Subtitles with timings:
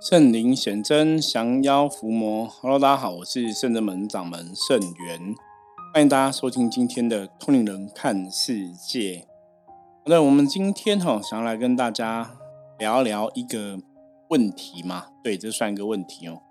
[0.00, 2.46] 圣灵显真，降妖伏魔。
[2.46, 5.34] Hello，大家好，我是圣真门掌门圣元，
[5.92, 9.26] 欢迎大家收听今天的通灵人看世界。
[10.06, 12.30] 那我们今天哈想要来跟大家
[12.78, 13.80] 聊聊一个
[14.28, 15.06] 问题嘛？
[15.20, 16.42] 对，这算一个问题哦。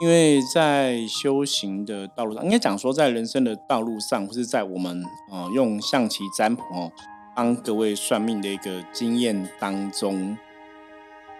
[0.00, 6.90] 因为在修行的道路上，应该讲说在人生的道路上，或是在我们啊用象棋占卜哦
[7.36, 10.38] 帮各位算命的一个经验当中，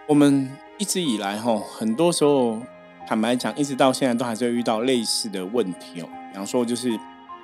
[0.07, 0.47] 我们。
[0.79, 2.57] 一直以来，哈，很多时候，
[3.05, 6.07] 坦白讲，一直到现在都还是会遇到类似的问题哦。
[6.31, 6.97] 比方说，就是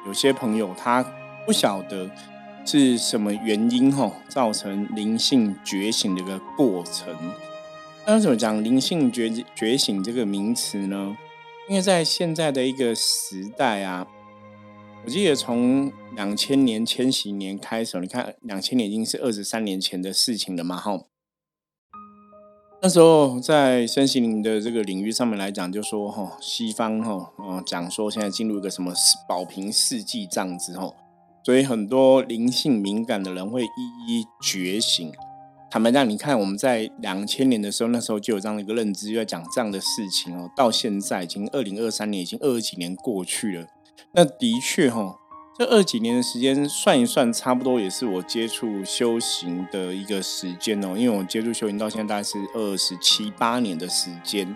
[0.05, 1.05] 有些朋友他
[1.45, 2.09] 不晓得
[2.65, 7.13] 是什么原因，哈，造成灵性觉醒的一个过程。
[8.05, 11.17] 那怎么讲灵性觉觉醒这个名词呢？
[11.67, 14.07] 因为在现在的一个时代啊，
[15.03, 21.01] 我记得从两千年千禧年开始，你看两千年已经是二十三年前的事情了嘛，哈。
[22.85, 28.93] 那时候在身心灵的这个领域上面来讲，就说哈，西方哈，嗯，讲说现在进入一个什么
[29.27, 30.93] 保平世纪这样子哈，
[31.43, 35.11] 所以很多灵性敏感的人会一一觉醒。
[35.71, 40.47] 坦白讲，你看我们在两千年的时候，那时候就有这样的一个认知，就在讲这样的事情哦。
[40.55, 43.65] 到现在已经二零二三年，已经二十几年过去了，
[44.13, 45.15] 那的确哈。
[45.57, 50.97] 这二几年的时间算一算，差不多也是我接触修行的一个时间哦。
[50.97, 54.53] 因为我接触修行到现在大概是二十七八年的时间，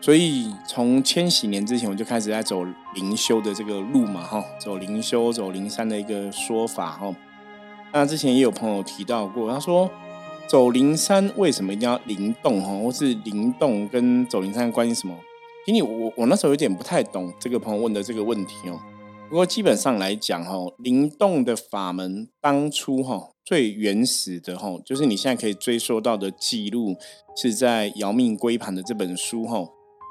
[0.00, 2.64] 所以从千禧年之前我就开始在走
[2.94, 7.14] 灵修的这个路嘛，哈，走灵修、走灵山的一个说法，哈。
[7.92, 9.90] 那之前也有朋友提到过，他说
[10.48, 15.14] 走灵山为什么一定要灵动，哈，或是灵动跟走灵山关系什么？
[15.66, 18.80] 其实我我那时候有点不太懂这个朋友问的这个问题哦。
[19.28, 26.94] 不过基本上来讲，哈，灵动的法门当初哈最原始的哈，就是你现在可以追溯到的记录，
[27.34, 29.66] 是在《姚命归盘》的这本书哈。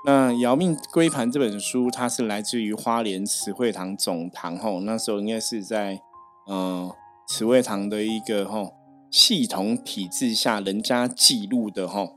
[0.05, 6.01] 那《姚命归盘》这本书，它是来自于花莲慈惠堂总堂哈，那时候应该是在
[6.49, 6.91] 嗯
[7.29, 8.69] 慈惠堂的一个哈
[9.09, 12.09] 系统体制下，人家记录的哈。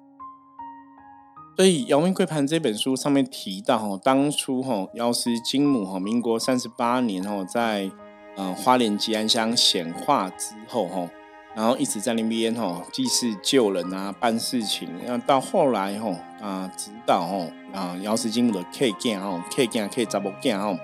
[1.57, 7.91] 所以《姚明贵盘》这本书上面提到，哈，当初哈药师金母哈，民国三十八年哈，在
[8.37, 11.09] 嗯花莲吉安乡显化之后哈，
[11.55, 14.87] 然后一直在那边哈祭祀救人啊，办事情。
[15.07, 16.11] 那到后来哈
[16.43, 20.79] 啊，指导哈啊药师金母的 K 见哈 K 见 K 查某见哈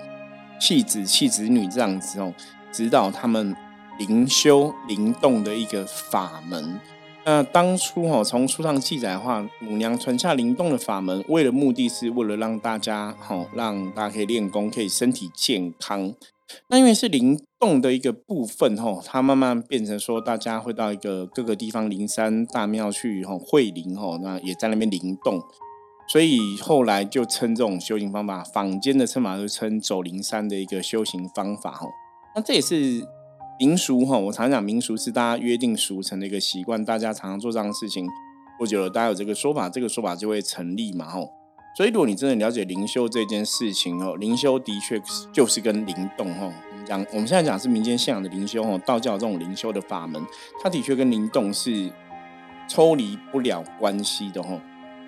[0.59, 2.33] 弃子弃子女这样子哦，
[2.71, 3.55] 指导他们
[3.99, 6.79] 灵修灵动的一个法门。
[7.25, 16.13] 那当初哈，从书上记载的话，母娘传下灵动的法门，为了目的是为了让大家哈，让大家可以练功，可以身体健康。
[16.67, 25.41] 那因为是灵动的一个部分哈，它慢慢变成说，大家会到一个各个地方灵山大庙去哈会灵哈，那也在那边灵动，
[26.09, 31.87] 所以后来就称这种修行方法，坊间的称法就称走灵山的一个修行方法哈。
[32.35, 33.07] 那这也是。
[33.59, 38.07] 民俗哈，我常常讲民俗是大家约定俗成的一个习惯，大家常常做这样的事情，
[38.57, 41.29] 过久了，大家有这个说法，这个说法就会成立嘛吼。
[41.77, 46.51] 所以如果你真的了解灵修这件事情哦，灵修的确就是跟灵动哈，
[46.85, 50.21] 讲我们现在讲是民间信仰的灵修哈，道教这种灵修的法门，
[50.61, 51.91] 它的确跟灵动是
[52.67, 54.59] 抽离不了关系的哈。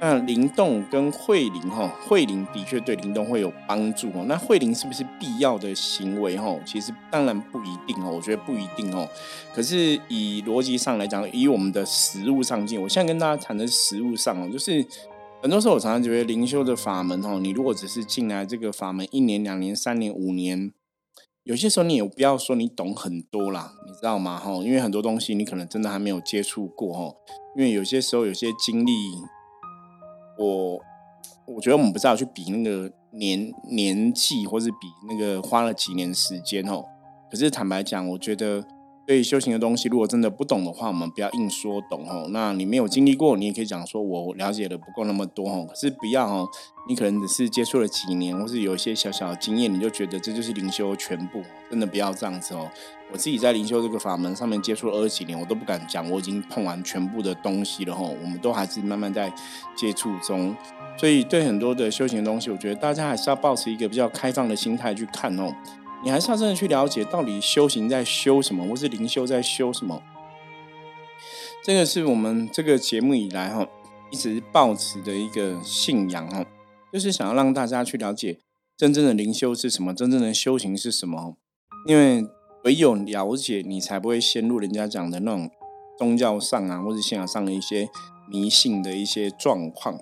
[0.05, 4.23] 那灵动跟慧灵哈，慧灵的确对灵动会有帮助哦。
[4.27, 6.55] 那慧灵是不是必要的行为哈？
[6.63, 9.09] 其实当然不一定哦，我觉得不一定哦。
[9.51, 14.85] 可是以逻辑上来讲，以我们的实物上进，我现在跟大家谈的实物上哦，就是
[15.41, 20.72] 很多时候我常常觉得灵修的法门哦，你如果只是进来这个法门一年、两年、三年、五年，
[21.45, 24.37] 有些时候你也不要说你懂很多啦，你知道吗？
[24.37, 27.16] 哈，因为很多东西你可能真的还没有接触过哈，
[27.57, 28.91] 因为有些时候有些经历。
[30.38, 30.81] 我
[31.46, 36.84] 我觉得我们不知道去比那个年年纪，或是比那个花了几年时间哦。
[37.29, 38.66] 可是坦白讲，我觉得
[39.05, 42.27] 对修行的东西，如果真的不懂的话，我们不要硬说懂哦。
[42.31, 45.67] 那你没有经历过，你也可以讲说我了解的不够那么多哦。
[45.69, 46.47] 可是不要哦，
[46.90, 52.67] 你可能只是接触了几年，或是有一些小小的经验，你就觉得这就是灵修全部，真的不要这样子哦。
[53.11, 58.02] 我自己在灵修这个法门上面接触了二十几年，我都不敢讲我已经碰完全部的东西了哈。
[58.02, 59.31] 我们都还是慢慢在
[59.75, 60.55] 接触中，
[60.97, 65.53] 所以对很多的修行的东西，我觉得大家还是要保持一个比较开放的心态去看哦。
[66.05, 70.02] 你还是要真的去了解到底修行在修什么，或是灵修在修什么。
[71.63, 73.67] 这个是我们这个节目以来哈
[74.11, 76.46] 一直保持的一个信仰哈，
[76.93, 78.37] 就是想要让大家去了解
[78.78, 81.35] 真正的灵修是什么，真正的修行是什么，
[81.87, 82.25] 因为。
[82.66, 85.47] 唯有了解，你才不会陷入人家讲的那种
[85.99, 87.87] 宗教上啊，或者信仰上的一些
[88.28, 89.99] 迷信的一些状况。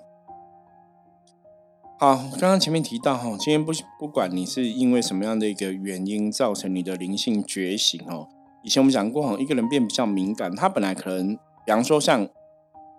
[2.04, 8.28] 好，刚刚前面提到哈，今天不不管你是因为什么样的一个原因造成你的灵性觉醒哦。
[8.62, 11.34] 以前我们讲过哈，一个人变比较敏感，他本来可能，
[11.64, 12.28] 比方说像，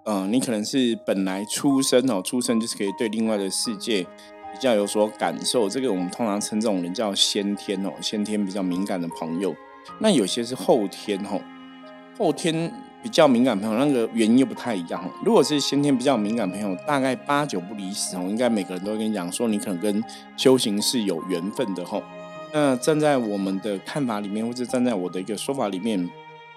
[0.06, 9.54] 嗯，你可能是本来出生哦，出生就是可以对另外的世界比较有所感受，这个我们通常称这种人叫先天哦，先天比较敏感的朋友。
[10.00, 11.40] 那有些是后天哦，
[12.18, 12.74] 后天。
[13.06, 15.08] 比较敏感朋友，那个原因又不太一样。
[15.24, 20.04] 如果是先天比较敏感朋友，大概八九不离十哦，应该每个人都会跟你讲说，你可能跟
[20.36, 22.02] 修行是有缘分的吼。
[22.52, 26.10] 那站在我们的看法里面，或者站在我的一个说法里面，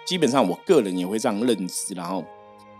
[0.06, 1.92] 基本上我个人也会这样认知。
[1.94, 2.24] 然后，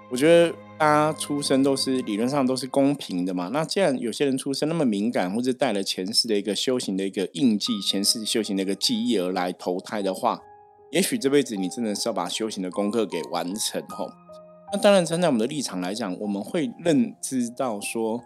[0.09, 3.51] 我觉得大家出生都是理论上都是公平的嘛。
[3.53, 10.41] 那既然有些人出生那么敏感，或者带了前世的一个修行的一个印记，前世修行的一个记忆而来投胎的话。
[10.91, 14.09] 也许这辈子你真的是要把修行的功课给完成吼。
[14.73, 18.23] 那当然，站在我们的立场来讲，我们会认知到说，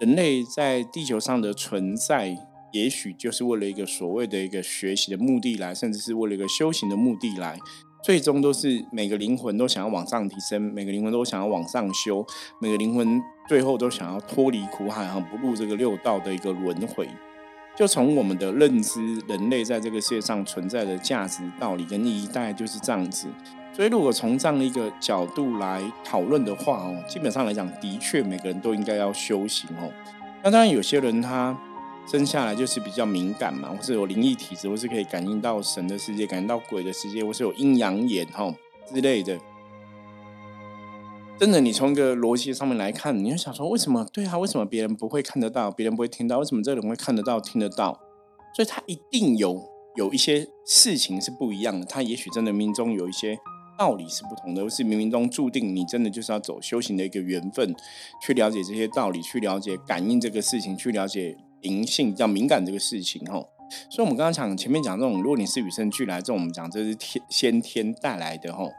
[0.00, 2.36] 人类在地球上的存在，
[2.72, 7.58] 也许就是为了一个所谓的一个学习的目的来，甚至是为了一个修行的目的来，
[8.02, 12.26] 最终都是每个灵魂都想要往上提升，每个灵魂都想要往上修，
[12.58, 17.08] 每个灵魂最后都想要脱离苦海，哈，不入这个六道的一个轮回。
[17.74, 23.26] 就从我们的认知，人类在这个世界上存在的价值、道理跟意义，大概就是这样子。
[23.74, 29.90] 所以，如果从这样的一个角度来讨论的话，哦，基本上来讲，的确每个人都应该要修行哦。
[30.42, 31.58] 那当然，有些人他
[32.06, 38.52] 生下来就是比较敏感嘛，或是有灵异体质，或是可以感应到神的世界、感应到鬼的世界，或是有阴阳眼哈
[38.92, 39.38] 之类的。
[41.42, 44.06] 真的，你从一个逻辑上面来看，你就想说，为什么？
[44.12, 46.38] 对啊，为什么别人不会看得到，别人不会听到？
[46.38, 47.98] 为什么这个人会看得到、听得到？
[48.54, 49.60] 所以他一定有
[49.96, 51.84] 有一些事情是不一样的。
[51.84, 53.36] 他也许真的命中有一些
[53.76, 57.74] 道理是不同的，或是冥冥中注定你真的就是要走修行的一个缘分，
[58.24, 63.20] 去了解这些道理，去了解感应这个事情，去了解灵性比较敏感这个事情。
[63.26, 63.48] 吼，
[63.90, 68.70] 所以我们刚刚讲前面讲这种，如果你是与生俱来，这种我们讲这是天先天带来的，吼。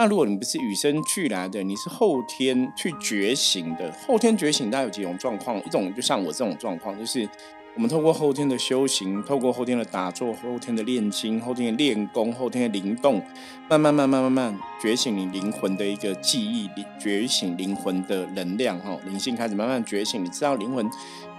[0.00, 3.92] 那如果你不是与生俱来的，你是后天去觉醒的。
[4.06, 7.28] 后天觉醒，它有几种状况，一种就像我这种状况，就是
[7.74, 13.20] 我们透过后天的修行，透过后天的打坐，后天的炼金，后天的练功，后天的灵动，
[13.68, 16.70] 慢慢慢慢慢慢觉醒你灵魂的一个记忆，
[17.00, 20.24] 觉醒灵魂的能量，哈，灵性开始慢慢觉醒。
[20.24, 20.88] 你知道灵魂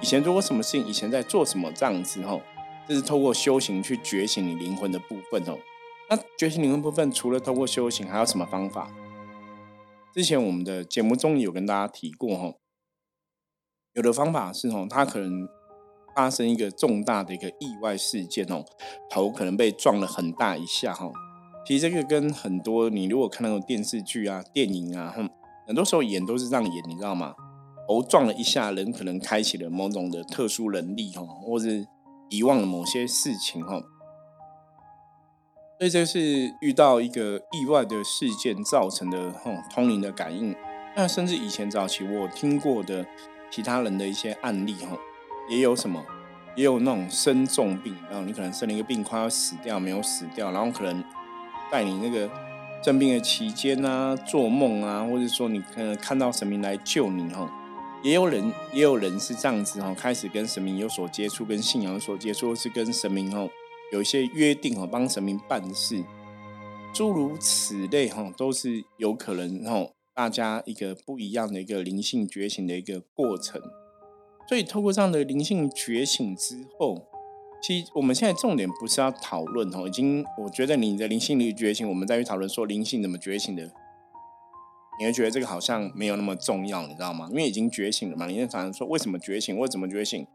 [0.01, 2.37] 以前做过什么事情，以前在做什么这样子，哈，
[2.85, 5.57] 这是透过修行去觉醒你灵魂的部分，哦。
[6.09, 8.89] 那觉醒灵魂部分，除了通过修行，还有什么方法？
[10.11, 12.55] 之前我们的节目中有跟大家提过哈，
[13.93, 15.47] 有的方法是哦，他可能
[16.15, 18.65] 发生一个重大的一个意外事件哦，
[19.07, 21.11] 头可能被撞了很大一下哈。
[21.63, 25.13] 其实这个跟很多你如果看那种电视剧啊、电影啊，
[25.67, 27.35] 很多时候演都是这样演，你知道吗？
[27.87, 31.85] 头撞了一下，人可能开启了某种的特殊能力哈，或是
[32.29, 33.79] 遗忘了某些事情哈。
[35.79, 40.53] 所以这是遇到一个意外的事件造成的哈通灵的感应。
[40.93, 43.05] 那甚至以前早期我听过的
[43.49, 44.97] 其他人的一些案例哈，
[45.49, 46.03] 也有什么，
[46.53, 51.01] 也有那种生重病，然后你可能生了一个病，快要死掉，没有死掉，然后可能
[51.71, 52.29] 在你那个
[52.83, 57.49] 生病的期间啊，做梦啊，或者说你可能看到神明来救你哈，
[58.03, 63.49] 也有人也有人是这样子哈，开始跟神明有所接触，跟信仰有所接触，是跟神明哈。
[63.91, 66.03] 有一些约定哦，帮神明办事，
[66.93, 73.61] 诸如此类哈，都是有可能哈，大家一个不一样的一个灵性觉醒的一个过程。
[74.47, 77.07] 所以透过这样的灵性觉醒之后，
[77.61, 83.71] 其实我们现在重点不是要讨论哈，已经我觉得你的灵性力觉醒，我们再去讨论说灵性怎么觉醒的，
[84.99, 87.27] 你会觉得这个好像没有那么重要，你知道吗？
[87.31, 88.25] 因为已经觉醒了嘛。
[88.27, 90.25] 你在讨论说为什么觉醒，或怎么觉醒？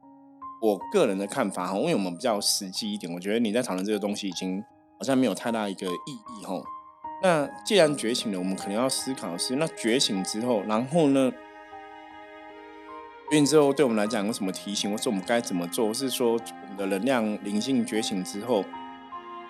[0.65, 4.65] 我个人的看法哈，因为我们比较实际一点，我觉得你在讨论这个东西已经
[4.99, 6.55] 好像没有太大一个意义哈。
[7.23, 11.31] 那既然觉醒了，我们可能要思考的是，那觉醒之后，然后呢？
[13.31, 15.93] 觉醒之后对我们来讲有什么提醒，或是我们该怎么做？
[15.93, 18.65] 是说我们的能量灵性觉醒之后，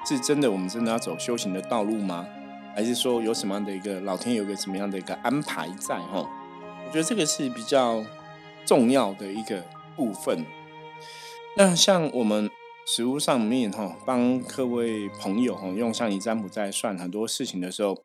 [0.04, 2.26] 是真的我们真的要走修行的道路吗？
[2.74, 6.28] 还是说有什么样的一个老天有个什么样的一个安排在哈？
[6.84, 8.02] 我觉得这个是比较
[8.64, 9.62] 重要的一个
[9.94, 10.44] 部分。
[11.56, 12.50] 那像我们
[12.84, 17.96] 实物上面哈，帮各位朋友哈用象棋占卜在算很多事情的时候，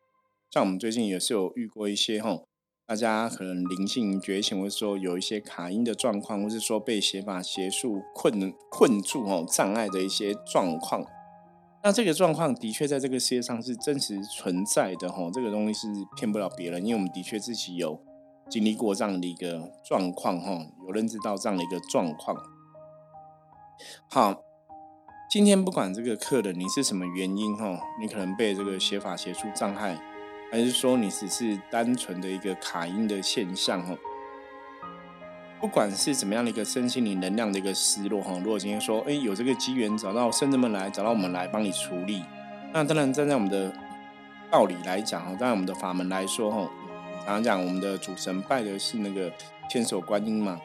[0.51, 2.39] 像我们最近也是有遇过一些哈，
[2.86, 11.03] 大家可能灵性觉醒，或者说有一些卡音的状况，或是说被邪法邪术困困住哦，障碍的一些状况。
[11.84, 18.00] 那这个状况的确在这个世界上是真实存在的哈，这个东西是骗不了别人，因为我们的确自己有
[18.48, 22.38] 经历过这样的一个状况哈，有认知到这样的一个状况。
[24.09, 24.41] 好，
[25.29, 30.00] 今天不管这个客人你是什么原因哈，你可能被这个写法写出障碍，
[30.51, 33.95] 还是说你只是单纯的一个卡音的现象哈。
[35.59, 42.24] 不管是怎么样的一个身心灵能量的一个失落哈，如果今天说哎有这个机缘找到圣人们来找到我们来帮你处理，
[42.71, 43.71] 那当然站在我们的
[44.50, 46.69] 道理来讲哈，站在我们的法门来说哈，
[47.25, 49.31] 常常讲我们的主神拜的是那个
[49.69, 50.59] 千手观音嘛，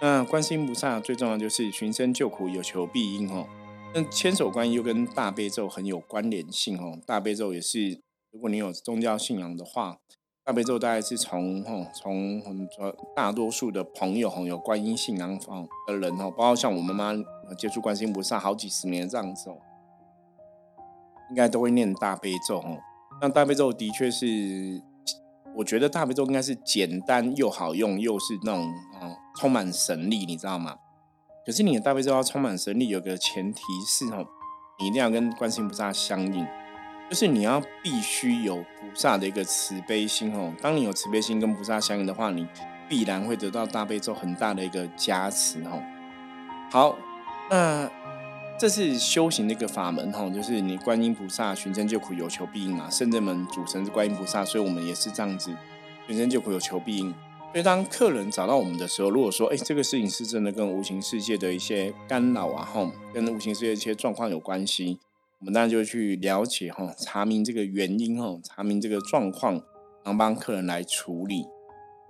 [0.00, 3.46] 那观世音菩萨最重要就是寻声救苦有求必应哦，
[3.94, 8.00] 那千手观音又跟大悲咒很有关联性哦，大悲咒也是
[8.30, 9.98] 如果你有宗教信仰的话。
[10.44, 17.12] 大悲咒大概是从吼从很多大多数的朋友吼有观音信仰方的人哦，包括像我妈妈
[17.58, 19.58] 接触观音菩萨好几十年这样子哦，
[21.30, 22.78] 应该都会念大悲咒哦。
[23.20, 24.80] 那大悲咒的确是，
[25.56, 28.64] 我觉得大悲咒应该是简单又好用，又是那种
[29.00, 30.76] 啊充满神力，你知道吗？
[31.44, 34.26] 可是你的大悲咒要充满神力，有个前提是哦，
[34.80, 36.46] 你一定要跟观音菩萨相应。
[37.08, 40.52] 就是你要必须有菩萨的一个慈悲心哦。
[40.60, 42.44] 当你有慈悲心跟菩萨相应的话，你
[42.88, 45.80] 必然会得到大悲咒很大的一个加持哦。
[46.68, 46.96] 好，
[47.48, 47.88] 那
[48.58, 52.90] 这是修行的一个法门哈，就是你观音菩萨寻真救苦有求必应嘛。
[52.90, 55.54] 圣人门主神是观音菩萨，所以我们也是这样子
[56.08, 57.14] 寻真救苦有求必应。
[57.56, 64.98] 所以当客人找到我们的时候，如果说哎这个事情是真的跟无形世界的一些干扰啊哈，跟无形世界的一些状况有关系。
[65.38, 69.54] 我们当然就去了解哈，查明这个原因哈，查明这个状况，
[70.04, 71.46] 然后帮客人来处理。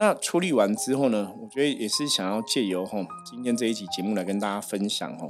[0.01, 5.29] 那处理完之后呢，我觉得也是想要借由哈今天这一集节目来跟大家分享哈。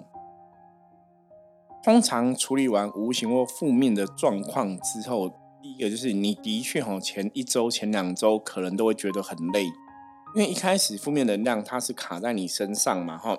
[1.84, 5.28] 通常处理完无形或负面的状况之后，
[5.60, 9.66] 第一个就是你的确哈前一周、前两周可能都会觉得很累，
[10.36, 13.36] 因为一开始负面能量它是卡在你身上嘛哈，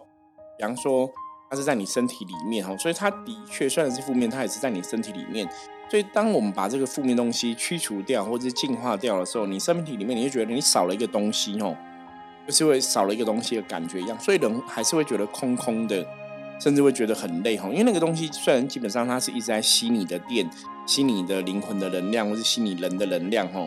[0.58, 1.10] 比方说。
[1.50, 5.48] 它是在你身体里面哈，所以它的确虽然是负面，它也是在你身体里面。
[5.89, 11.74] 所以当我们把这个负面东西驱除掉或者是净化掉的时候，你身体里面你就觉得你少了一个东西哦，
[12.46, 14.20] 就是会少了一个东西的感觉一样。
[14.20, 16.06] 所以人还是会觉得空空的，
[16.60, 17.70] 甚至会觉得很累哈。
[17.70, 20.46] 因为那个东西虽然基本上它是一直在吸你的电、
[20.86, 23.66] 吸你的灵魂的能量，或是吸你人的能量哈，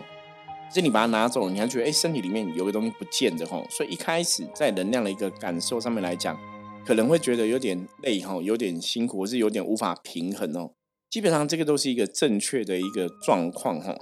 [0.73, 3.63] 是你把它拿走了，你还觉得哎身体里面有个东西不见的哈。
[3.71, 6.39] 所以一开始在能量的一个感受上面来讲。
[6.83, 10.71] 可能会觉得有点累哈，有点辛苦，或是有点无法平衡哦。
[11.11, 13.95] 基本上这个都是一个正确的一个状况哈。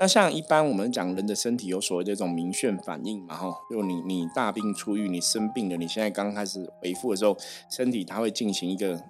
[0.00, 7.36] 那像一般我们讲人的身体有所谓的这种明眩反应嘛哈，就你你大病初愈，你生病了，你现在刚开始恢复的时候，
[7.70, 9.00] 身体它会进行一个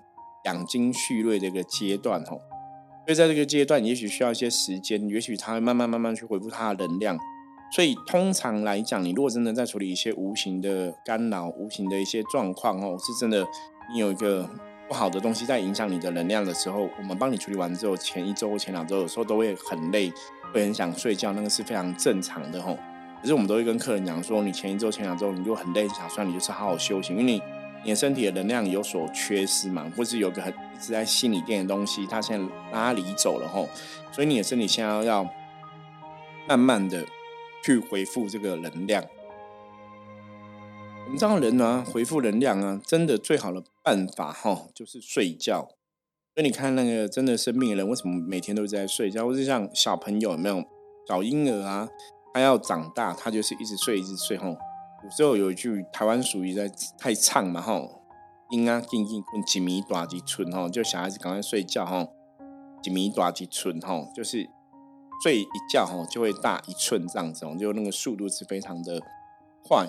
[0.45, 2.37] 养精蓄锐的一个阶段哈。
[3.07, 7.19] 所以在这个阶段，也许需要一些时间，也许它会慢慢慢慢去恢复它的能量。
[7.75, 13.45] 所以通常来讲，你如果真的在处理一些无形的干扰、无形的一些状况哦，是真的
[13.93, 14.49] 你有一个
[14.89, 20.13] 不好的东西在影响你的能量的时候，我们帮你处理完之后，前一周、前两周有时候都会很累，
[20.53, 22.79] 会很想睡觉，那个是非常正常的吼。
[23.21, 27.43] 可是我们都会跟客人讲说，你前一周、前两周你就很累，想算你就是好好休息，因为你
[27.85, 33.69] 你的身体的能量有所缺失嘛，或是有个很一直在心里垫的东西，它现在拉离走了吼，
[34.11, 35.25] 所以你的身体现在要
[36.49, 37.05] 慢慢的。
[37.67, 39.03] 去回复这个能量。
[41.07, 45.67] 我们这样人呢，回复能量啊，真的最好的办法哈，就是睡觉。
[46.35, 49.25] 所以你看那个真的生病的人，为什么每天都在睡觉？
[49.25, 50.63] 或是像小朋友有没有
[51.09, 51.89] 小婴儿啊？
[52.35, 54.37] 他要长大，他就是一直睡，一直睡。
[54.37, 54.55] 吼，
[55.05, 56.69] 有时候有一句台湾俗语在
[56.99, 58.03] 太唱嘛，吼，
[58.51, 62.13] 婴啊，静静困，几米大几寸，吼，就小孩子赶快睡觉，吼，
[62.83, 64.49] 几米大几寸，吼，就是。
[65.23, 69.01] 睡一觉吼就会大一寸这样子，就那个速度是非常的
[69.67, 69.87] 快。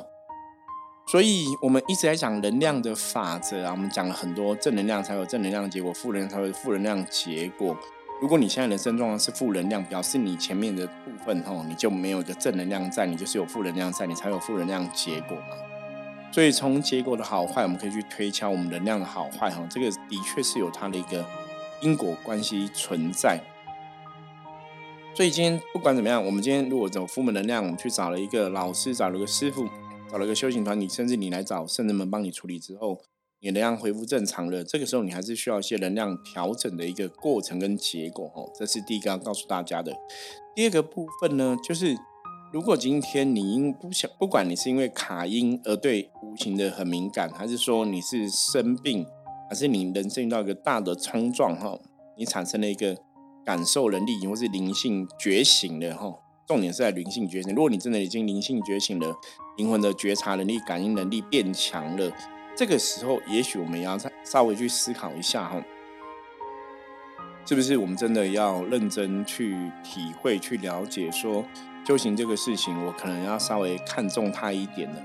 [1.07, 7.75] 所以我们一直在讲能量的法则啊，我们讲了很多正能量才有正能量结果，负能量才有负能量结果。
[8.21, 15.57] 如果你现在人生状况是负能量，表示你前面的部分吼你就没有一个正能量在，你就是有负能量在，你才有负能量结果嘛。
[16.31, 21.25] 所以从结果的好坏，我们可以去推敲我们能量的好坏哈，这个的确是有它的一个
[21.81, 23.39] 因果关系存在。
[25.13, 29.67] 所以今天不管怎么样，我们今天如果走负能量，我们去找了一个老师，找了个师傅，
[30.09, 33.01] 找了个修行团体，甚至你来找圣人们帮你处理之后，
[33.45, 34.63] 你能量恢复正常了。
[34.63, 38.49] 这个时候你还是需要一些能量调整的一个过程跟结果哦。
[38.55, 39.95] 这是第一个要告诉大家的。
[40.55, 41.95] 第二个部分呢，就是
[42.51, 49.05] 如果今天你因不想，不管你是因为卡音而对无形的很敏感，还是说你是生病，
[49.47, 51.79] 还是你人生遇到一个大的冲撞哈，
[52.17, 52.97] 你产生了一个。
[53.45, 56.11] 感受能力或是灵性觉醒的哈，
[56.47, 57.53] 重点是在灵性觉醒。
[57.53, 59.13] 如果你真的已经灵性觉醒了，
[59.55, 62.11] 灵魂的觉察能力、感应能力变强了，
[62.55, 65.61] 这个时候，也许我们要再稍微去思考一下哈，
[67.45, 71.43] 是不是我们真的要认真去体会、去了解，说
[71.85, 75.01] 修行这个事情，我可能要稍微看重它一点了。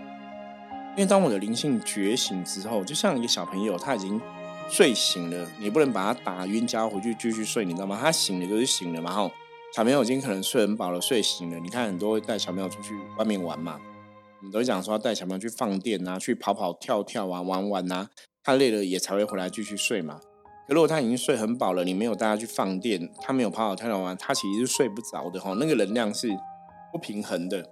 [0.97, 4.21] 因为当我的灵性觉醒之后，就像一个小朋友，他已经
[4.69, 7.99] 睡醒了，你不能把他打晕，叫回去继续睡，你知道吗？
[8.01, 9.13] 他醒了就是醒了嘛。
[9.13, 9.31] 哈，
[9.75, 11.59] 小朋友已经可能睡很饱了，睡醒了。
[11.59, 13.81] 你看很多会带小朋友出去外面玩嘛，
[14.41, 18.09] 我们都讲说带小朋友去放电啊，去跑跑跳跳啊，玩玩啊，
[18.43, 20.19] 他累了也才会回来继续睡嘛。
[20.67, 26.29] 可如果他已经睡很饱了，你没有带他去放电，他没有跑跑跳跳玩，他其实是睡不着的哈，那个能量是
[26.91, 27.69] 不平衡的。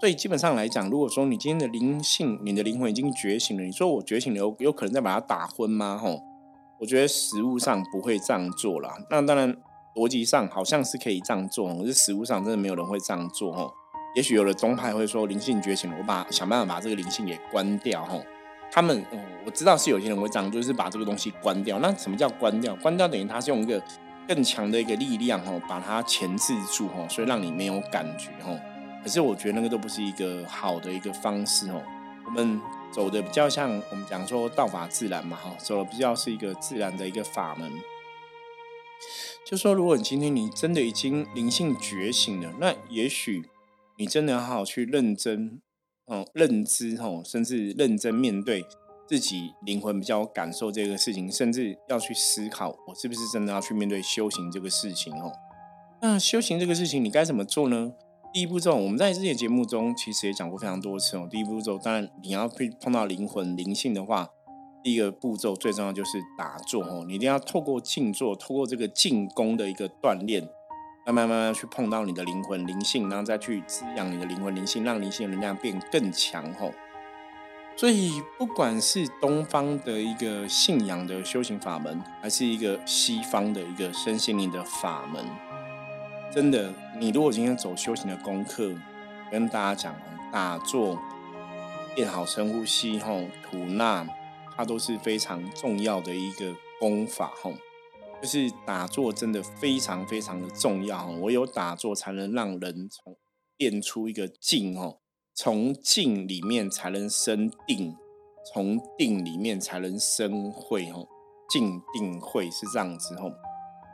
[0.00, 5.96] 所以基本上来讲，如果说你今天的灵性、你的灵魂已经觉醒了，你说我觉醒了，有有可能再把它打昏吗？
[5.96, 6.20] 吼，
[6.80, 8.96] 我觉得实物上不会这样做啦。
[9.08, 9.54] 那当然，
[9.94, 13.52] 逻辑上好像是可以这样做，可是实物上真的没有人会这样做。
[13.52, 13.74] 吼，
[14.14, 18.04] 也许有的宗派会说灵性觉醒了，我把想办法把这个灵性给关掉。
[18.04, 18.24] 吼，
[18.72, 19.04] 他们
[19.44, 21.78] 我知道是有些人会这样，就是把这个东西关掉。
[21.78, 22.74] 那什么叫关掉？
[22.76, 23.80] 关掉等于他是用一个
[24.26, 28.58] 更强的一个力量，吼，把它钳制住，吼，所以让你没有感觉，吼。
[29.02, 31.82] 可是我觉得那个都不是一个好的一个方式哦。
[32.26, 32.60] 我们
[32.92, 37.70] 走的比较像我们讲说道法自然嘛，哈，走的比较是一个自然的一个法门。
[39.44, 43.48] 就说如果你今天你真的已经灵性觉醒了，那也许
[44.00, 45.60] 你真的要好好去认真
[46.06, 48.64] 哦，认知哦，甚至认真面对
[49.06, 55.30] 自己灵魂比较感受这个事情，甚至要去思考我是不是真的要去面对修行这个事情哦。
[56.00, 57.92] 那修行这个事情你该怎么做呢？
[58.32, 61.28] 第一步骤，我们在之前节目中其实也讲过非常多次哦。
[61.30, 64.30] 第一步骤，当然你要去碰到灵魂灵性的话，
[64.82, 67.04] 第一个步骤最重要就是打坐哦。
[67.06, 70.48] 你一定要透过静坐，透过这个静功的一个锻炼，
[71.06, 76.72] 慢慢慢慢去碰到你的灵魂灵性，然后再去滋养你的灵魂灵性，让灵性能量变更强吼。
[77.76, 85.24] 所以，不管是东方的一个信仰的修行法门，还是一个西方的一个身心灵的法门。
[86.30, 88.74] 真的，你如果今天走修行的功课，
[89.30, 89.96] 跟大家讲
[90.30, 91.00] 打坐、
[91.96, 94.06] 练好深呼吸、吼吐纳，
[94.54, 97.54] 它都是非常重要的一个功法，吼，
[98.20, 103.16] 就是打坐真的非常非常的重要，唯有打坐才能让人从
[103.56, 104.98] 练出一个静，哦，
[105.34, 107.94] 从静里面才能生定，
[108.52, 111.06] 从定里面才能生慧，哦，
[111.48, 113.32] 静定慧是这样子，哦。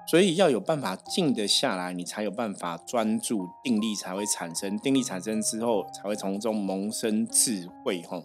[0.09, 4.79] 所以要有办法静得下来，你才有办法专注，定力才会产生。
[4.79, 8.03] 定力产生之后，才会从中萌生智慧。
[8.03, 8.25] 吼，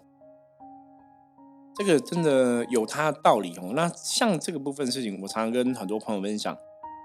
[1.83, 3.57] 这个真的有它的道理。
[3.57, 6.55] 哦，那像这个部分事情，我常常跟很多朋友分享。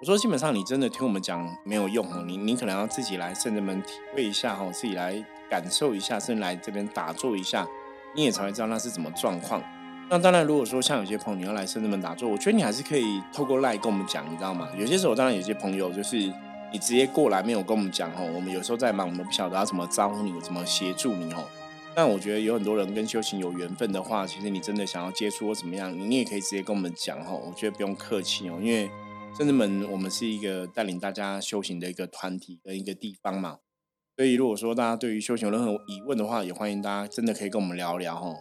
[0.03, 2.07] 我说，基本上你真的听我们讲没有用。
[2.13, 4.55] 哦，你你可能要自己来圣人们体会一下。
[4.55, 7.67] 吼，自己来感受一下，甚至来这边打坐一下，
[8.15, 9.63] 你也才会知道那是什么状况。
[10.11, 14.69] 那当然，如果说像有些朋友你要来深圳门打坐，我觉得你还是可以透过赖跟我们讲，你知道吗？
[14.77, 16.19] 有些时候当然有些朋友就是
[16.71, 21.43] 你直接过来没有跟我们讲哦，我们有时候在忙，我们不晓得要怎么招呼你，怎么协助你哦。
[21.97, 27.41] 但我觉得有很多人跟修行有缘分的话，其实你真的想要接触或怎么样，你也可以直接跟我们讲哦。
[27.47, 28.91] 我觉得不用客气哦，因为
[29.35, 33.61] 深圳门我们是一个带领大家修行的一个团体跟一个地方嘛。
[34.15, 38.37] 所以如果说大家对于修行有任何疑问的话，也欢迎大家真的可以跟我们聊聊哦。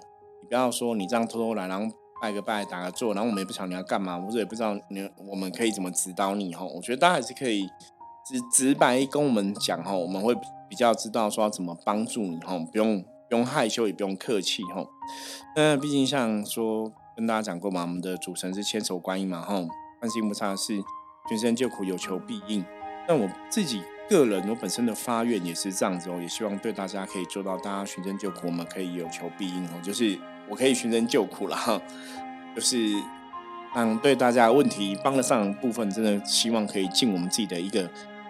[0.50, 6.66] 不要说你这样偷偷来，然后拜个拜、打个坐，然后我们也不晓得你要干嘛，或者也不知道你我们可以怎么指导你哈。
[6.66, 7.66] 我觉得大家还是可以
[8.28, 10.36] 直直白跟我们讲哈，我们会
[10.68, 13.02] 比较知道说要怎么帮助你哈，不用
[13.36, 14.86] 不用害羞，也不用客气哈。
[15.56, 19.56] 那毕竟像说跟大家讲过嘛，我们的主神是千手观音嘛哈，
[20.00, 20.82] 观世音菩萨是
[21.28, 22.64] 全身救苦有求必应。
[23.08, 30.18] 那我自己个人我本身的发愿也是这样子哦，也希望对大家可以做到，大家寻真救苦，我们可以有求必应哦，就是。
[30.48, 31.82] 我可以寻声救苦了哈，
[32.56, 32.78] 就是
[33.74, 37.82] 让对大家问题帮得上部分，真的希望可以尽我们自己的一个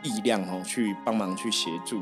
[0.02, 2.02] 力量哦，去帮忙去协助。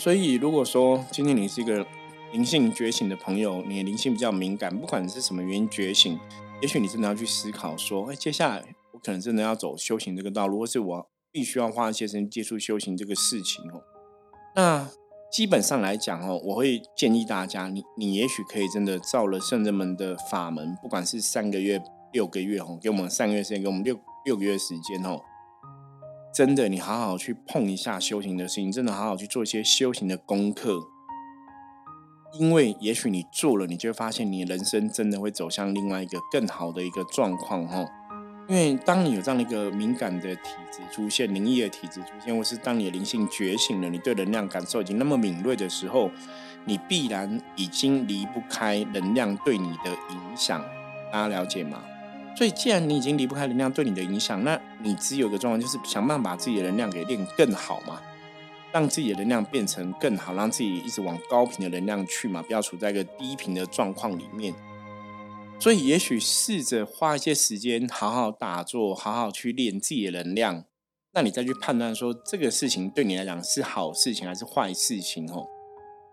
[0.00, 1.86] 所以如果说今天你是一个
[2.32, 6.18] 灵性觉醒的朋友，你的灵性比较敏感，不管是什么原因觉醒，
[6.62, 13.82] 也许你真的要去思考说，哎，接下来我可能真的要走修行这个道路，或是我必须要花一些时间接触修行这个事情哦。
[14.56, 14.88] 那。
[15.30, 21.80] 基本上来讲哦，我会建议大家，你你也许可以真的照了圣人们的法门，不管是三个月、
[22.12, 25.20] 六个月哦，给我们三个月时间，给我们六六个月时间哦，
[26.32, 30.78] 真的你好好去碰一下修行的事情，真的好好去做一些修行的功课，
[32.38, 37.84] 因为也许你做了，你就会发现你人生真的会走向另外一个更好的一个状况哈。
[38.48, 46.10] 因为当你有这样的一个敏感的体质出现，灵异的体质出现，或是当你的灵性觉醒了，你对能量感受已经那么敏锐的时候，
[46.64, 50.64] 你必然已经离不开能量对你的影响。
[51.12, 51.82] 大家了解吗？
[52.36, 58.00] 所以，既然你已经离不开能量对你的影响，那你只有一个状况，就是想办法把自己的能量给练更好嘛，
[58.72, 64.54] 让自己的能量变成更好，让自己一直往高频的能量去嘛，不要处在一个低频的状况里面。
[65.58, 70.64] 所以，也许试着花一些时间，好好打坐，好好去练自己的能量，
[71.12, 75.46] 那你再去判断说这个事情对你来讲是好事情还是坏事情哦。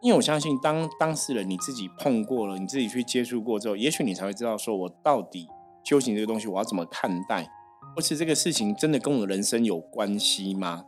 [0.02, 5.48] 因为我相信，当当事人你自己碰过了，你自己去接触过之后，也许你才会知道，说我到底
[5.88, 7.50] 修行这个东西我要怎么看待，
[7.96, 10.84] 或是这个事情真的跟我的人生有关系吗？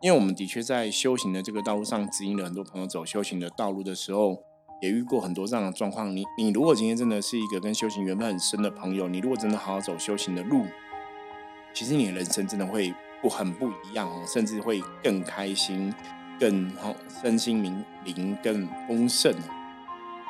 [0.00, 4.42] 因为我们的确在修行的这个道路上，指引了很多朋友走修行的道路的时候。
[4.82, 6.14] 也遇过很多这样的状况。
[6.14, 10.66] 你你如果今天真的是一个跟修行缘分很深的朋友，你如果真的好好走修行的路，
[11.72, 15.90] 其实你的人生真的会不很不一样哦，甚至会更开心、
[16.38, 16.70] 更
[17.22, 19.34] 身心灵灵更丰盛。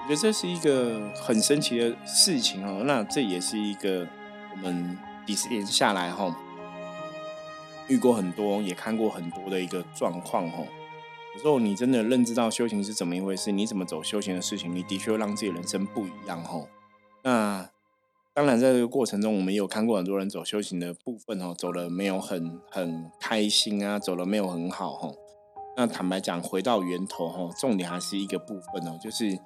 [0.06, 2.84] 我觉得这是一个很神奇的事情哦。
[2.86, 4.06] 那这也是一个
[4.52, 6.32] 我们几十年下来哈，
[7.88, 10.64] 遇过很多，也看过很多的一个状况哦。
[11.34, 16.62] 有时候你真的认知到修行是怎么一回事，你怎么走修行的事情，你的确会让自己人生不一样哈。
[17.24, 17.68] 那
[18.32, 25.10] 当然，在这个过程中，我们也有看过很多人走修行的部分哦，走了没有很很开心啊，走了没有很好哈。
[25.76, 29.36] 那坦白讲，回到源头哈，重点还是一个部分哦，就是。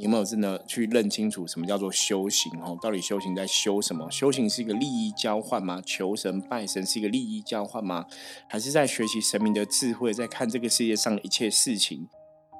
[0.00, 2.52] 有没有真的去认清楚什么叫做修行？
[2.60, 4.08] 哦，到底修行在修什么？
[4.10, 5.82] 修行是一个利益交换吗？
[5.84, 8.06] 求神拜神是一个利益交换吗？
[8.48, 12.06] 还是在学习神明的智慧，在看这个世界上的一切事情？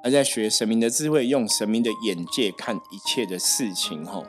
[0.03, 4.05] 而在学神明的智慧，用神明的眼界看一切的事情？
[4.05, 4.25] 吼，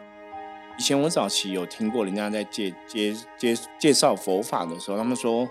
[0.79, 5.49] 以前我早期有听过人家在介介介介绍佛法的时候，他们说，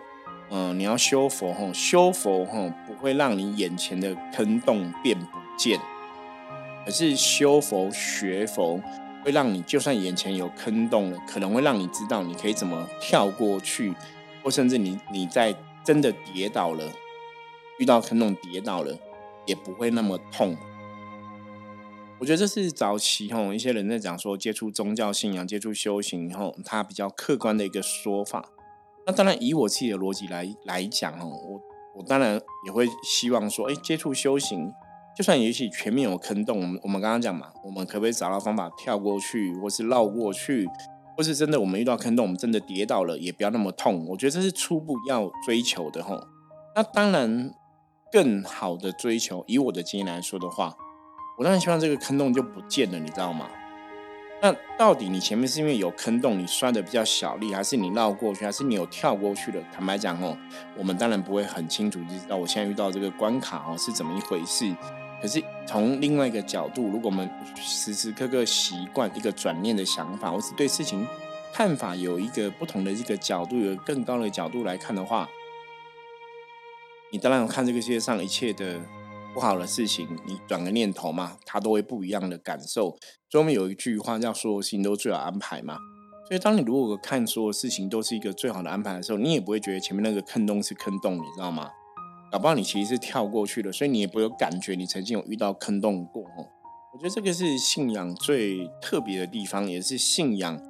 [0.49, 5.79] 嗯，你要修佛，吼，修佛，吼，不会让你眼前的坑洞变不见。
[6.85, 8.81] 可是修佛学佛，
[9.23, 13.93] 会让你就算眼前有坑洞了，可能会让你知道你可以怎么跳过去，
[14.43, 16.83] 或甚至你你在真的跌倒了，
[17.77, 18.97] 遇到坑洞跌倒了，
[19.45, 20.57] 也不会那么痛。
[22.19, 28.49] 我觉得这是早期吼一些人在讲说接触宗教信仰、接触修行以后，他比较客观的一个说法。
[29.05, 31.61] 那当然以我自己的逻辑来来讲哦，我
[31.95, 34.71] 我当然也会希望说，哎，接触修行。
[35.19, 40.65] 就算也许全面有坑洞，我们我们刚刚讲嘛，我们可不可以找到方法跳过去，或是绕过去，
[41.17, 44.05] 或是真的我们遇到坑洞，我们真的跌倒了也不要那么痛。
[44.07, 46.25] 我觉得这是初步要追求的吼。
[46.73, 47.53] 那当然，
[48.09, 50.73] 更好的追求，以我的经验来说的话，
[51.37, 53.49] 我当然希望这个坑洞就不见了，你知道吗？
[54.41, 59.61] 那到底你前面是因为有坑洞，你摔的比较小力，还是你绕过去，还是你有跳过去的？
[59.69, 60.37] 坦白讲哦，
[60.77, 64.73] 我们当然不会很清楚就知道我现在遇到这个关卡哦是怎么一回事。
[65.21, 71.05] 可是从另外一个角度，如果我们时时刻刻习惯一个转念的想法，或是对事情
[71.53, 75.29] 看法有一个不同的一个角度，有更高的角度来看的话，
[77.11, 78.79] 你当然看这个世界上一切的
[79.33, 82.97] 不好的事情，你转个念头嘛，它都会不一样的感受。
[83.29, 85.77] 所以我们有一句话叫“所有事情都最好安排”嘛。
[86.27, 91.69] 所以当你如果看所有事情都是一个最好的安排的时候，你也不会觉得前面那个坑洞是坑洞，你知道吗？
[92.31, 96.45] 搞不好你其实是跳过去的，所以你也不有感觉，你曾经有遇到坑洞过哦。
[96.93, 100.61] 我觉得这个是信仰最特别的地方，也是信仰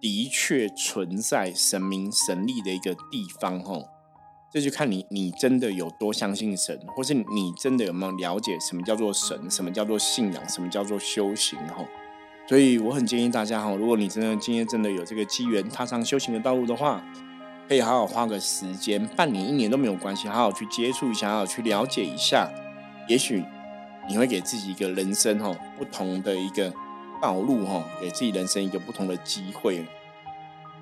[0.00, 3.88] 的确存在神明神力的一个地方哦。
[4.52, 11.86] 这就看你你真的有多相信神，或是你真的有没有了解什么叫做神，什么叫做信仰，什么叫做修行哦。
[12.46, 17.02] 所以我很建议大家哈，如果你真的今天真的有这个机缘踏上修行的道路的话。
[17.66, 22.50] 可以好好花个时间，半年、一年都没有关系，好好去接触一下，好好去了解一下，
[23.08, 23.42] 也许
[24.06, 26.70] 你会给自己一个人生哈不同的一个
[27.22, 29.82] 道路哈，给自己人生一个不同的机会。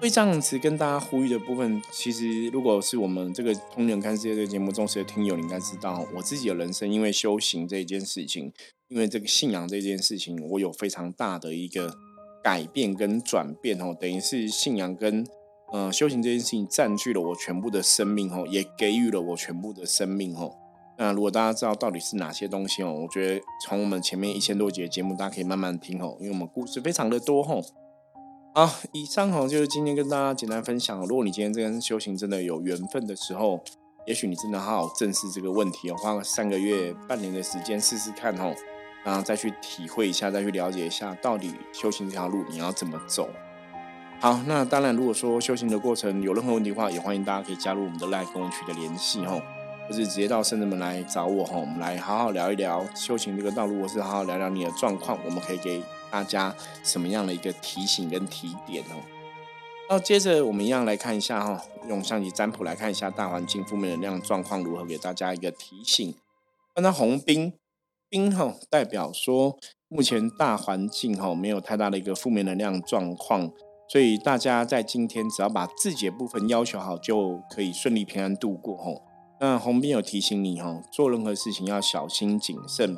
[0.01, 8.53] 所以这样子跟大家呼吁的部分，其实如果是我们这个《通人看世界》这个节目忠实的听友，你应该知道，我自己的人生因为修行这件事情，
[8.89, 11.97] 因为这个信仰这件事情，我有非常大的一个
[12.43, 15.25] 改变跟转变哦，等于是信仰跟。
[15.73, 20.55] 嗯，修行这件事情占据了我全部的生命吼，也给予了我全部的生命吼。
[20.99, 27.63] 那如果大家知道到底是哪些东西哦，我觉得从我们前面一千多集节目，大家可以慢慢听吼，因为我们故事非常的多吼。
[28.55, 31.01] 好，以上哦就是今天跟大家简单分享。
[31.07, 33.65] 如果你今天这跟修行真的有缘分的时候，
[34.07, 38.55] 也许你真的好好正视这个问题哦，花个三个月、半年的时间试试看吼，
[39.03, 43.31] 然后再去体会一下，再去了解一下，到底修行这条路你要怎么走。
[44.23, 49.43] 好，那当然，如果说修行的过程有任何问题的话，也欢迎大家可以加入我们的 Line 跟我取得联系哦，
[49.89, 56.55] 或是直接到圣人门来找我哈，我们来好好聊一聊修行这个道路，或是好好聊聊你的状况，我们可以给大家
[56.85, 59.03] 什么样的一个提醒跟提点哦。
[59.89, 66.15] 那接着我们一样来看一下哈，用象棋占卜来看一下大环境负面能量状况如何，给大家一个提醒。
[66.77, 67.53] 看到红兵
[68.09, 69.59] 兵哈，代表说
[69.89, 73.51] 目前大环境哈没有太大的一个负面能量状况。
[73.93, 79.03] 所以大家在今天只要把自己的部分要求好，就可以顺利平安度过吼。
[79.39, 82.97] 那红兵有提醒你吼，做任何事情要小心谨慎，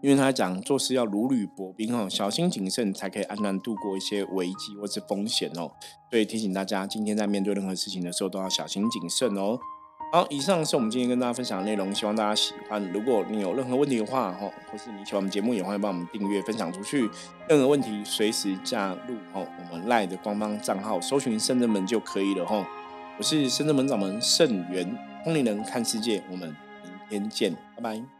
[0.00, 5.72] 因为他讲做事要如履薄冰哦，小心谨慎才可以安然度过一些危机或是风险哦。
[6.12, 9.58] 所以提醒大家，今天在面对任何事情的时候都要小心谨慎哦。
[10.12, 12.82] 好，以上是我们今天跟大家分享的内容，希望大家喜欢。
[12.92, 17.10] 如果你有任何问题的话，哈，或是你喜欢我们节目，也欢迎帮我们订阅、分享出去。
[17.48, 22.66] 任何问题随时加入哈我们赖的官方账号，搜寻圣人门就可以了哈。
[23.18, 26.54] 我是圣人门掌门盛元，通灵人看世界，我们
[27.10, 28.15] 明天见，拜拜。